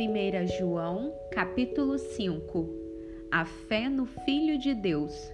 [0.00, 2.70] 1 João, capítulo 5
[3.30, 5.30] A fé no Filho de Deus.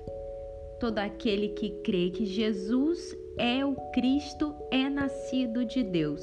[0.81, 6.21] Todo aquele que crê que Jesus é o Cristo é nascido de Deus,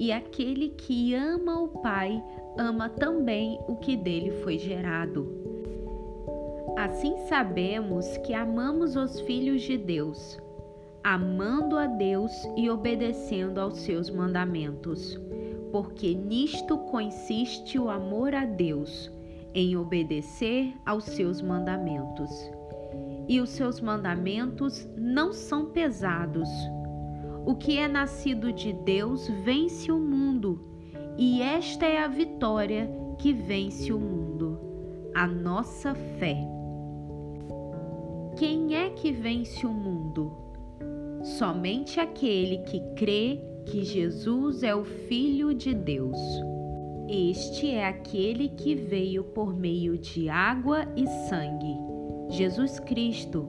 [0.00, 2.20] e aquele que ama o Pai
[2.58, 5.32] ama também o que dele foi gerado.
[6.76, 10.40] Assim sabemos que amamos os filhos de Deus,
[11.04, 15.20] amando a Deus e obedecendo aos seus mandamentos
[15.70, 19.10] porque nisto consiste o amor a Deus,
[19.54, 22.30] em obedecer aos seus mandamentos.
[23.28, 26.48] E os seus mandamentos não são pesados.
[27.46, 30.60] O que é nascido de Deus vence o mundo,
[31.16, 34.58] e esta é a vitória que vence o mundo,
[35.14, 36.36] a nossa fé.
[38.36, 40.32] Quem é que vence o mundo?
[41.22, 46.18] Somente aquele que crê que Jesus é o Filho de Deus.
[47.08, 51.76] Este é aquele que veio por meio de água e sangue,
[52.28, 53.48] Jesus Cristo.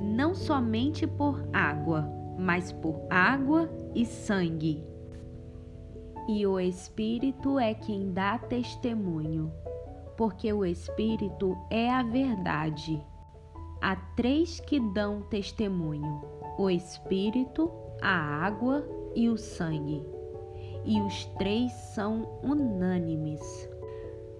[0.00, 4.84] Não somente por água, mas por água e sangue.
[6.28, 9.52] E o Espírito é quem dá testemunho,
[10.16, 13.00] porque o Espírito é a verdade.
[13.80, 16.22] Há três que dão testemunho:
[16.58, 17.70] o Espírito,
[18.00, 20.02] a água e o sangue,
[20.84, 23.40] e os três são unânimes.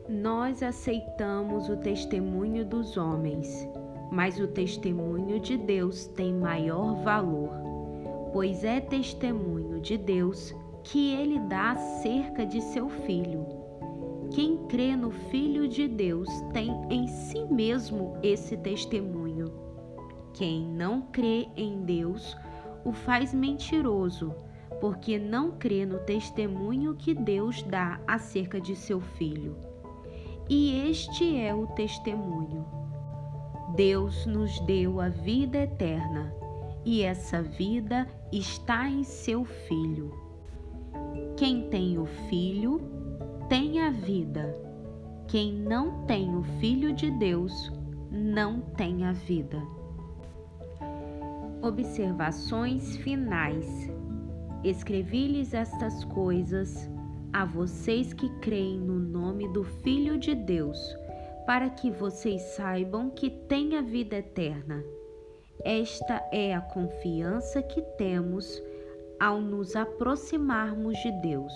[0.09, 3.69] Nós aceitamos o testemunho dos homens,
[4.11, 7.51] mas o testemunho de Deus tem maior valor,
[8.33, 13.47] pois é testemunho de Deus que ele dá acerca de seu filho.
[14.31, 19.53] Quem crê no Filho de Deus tem em si mesmo esse testemunho.
[20.33, 22.37] Quem não crê em Deus
[22.85, 24.35] o faz mentiroso
[24.81, 29.57] porque não crê no testemunho que Deus dá acerca de seu filho.
[30.49, 32.65] E este é o testemunho.
[33.75, 36.33] Deus nos deu a vida eterna,
[36.85, 40.13] e essa vida está em seu Filho.
[41.37, 42.81] Quem tem o Filho
[43.49, 44.55] tem a vida.
[45.27, 47.73] Quem não tem o Filho de Deus
[48.11, 49.61] não tem a vida.
[51.63, 53.91] Observações finais.
[54.65, 56.89] Escrevi-lhes estas coisas
[57.35, 60.79] a vocês que creem no nome do Filho de Deus,
[61.47, 64.83] para que vocês saibam que têm a vida eterna.
[65.63, 68.63] Esta é a confiança que temos
[69.21, 71.53] ao nos aproximarmos de Deus.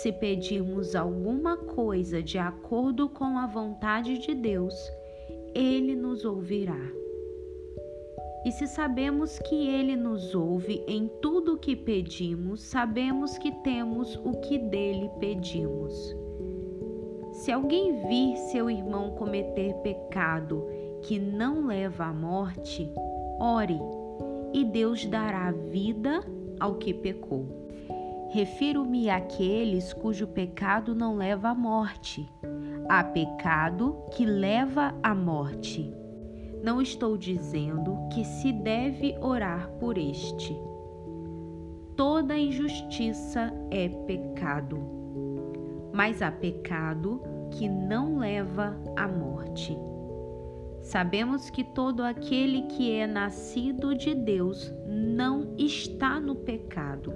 [0.00, 4.74] Se pedirmos alguma coisa de acordo com a vontade de Deus,
[5.54, 6.90] Ele nos ouvirá.
[8.44, 14.16] E se sabemos que Ele nos ouve em tudo o que pedimos, sabemos que temos
[14.16, 16.16] o que dele pedimos.
[17.32, 20.66] Se alguém vir seu irmão cometer pecado
[21.02, 22.92] que não leva à morte,
[23.38, 23.78] ore,
[24.52, 26.20] e Deus dará vida
[26.58, 27.46] ao que pecou.
[28.30, 32.28] Refiro-me àqueles cujo pecado não leva à morte,
[32.88, 36.01] há pecado que leva à morte.
[36.62, 40.56] Não estou dizendo que se deve orar por este.
[41.96, 44.78] Toda injustiça é pecado,
[45.92, 49.76] mas há pecado que não leva à morte.
[50.80, 57.12] Sabemos que todo aquele que é nascido de Deus não está no pecado.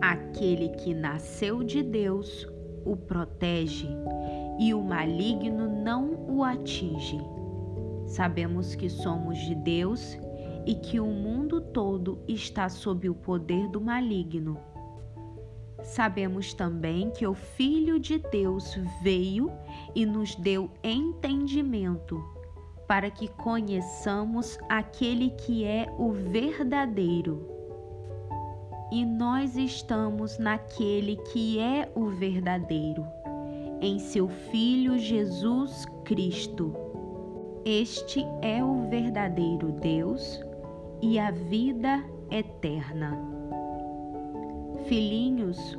[0.00, 2.46] Aquele que nasceu de Deus
[2.84, 3.88] o protege
[4.58, 7.35] e o maligno não o atinge.
[8.16, 10.18] Sabemos que somos de Deus
[10.64, 14.58] e que o mundo todo está sob o poder do maligno.
[15.82, 19.52] Sabemos também que o Filho de Deus veio
[19.94, 22.18] e nos deu entendimento
[22.88, 27.46] para que conheçamos aquele que é o verdadeiro.
[28.90, 33.04] E nós estamos naquele que é o verdadeiro,
[33.82, 36.85] em seu Filho Jesus Cristo
[37.68, 40.40] este é o verdadeiro Deus
[41.02, 43.18] e a vida eterna.
[44.84, 45.76] Filhinhos,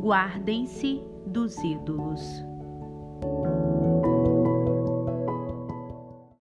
[0.00, 2.49] guardem-se dos ídolos.